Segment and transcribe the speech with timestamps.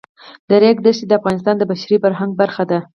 [0.49, 2.79] د ریګ دښتې د افغانستان د بشري فرهنګ برخه ده.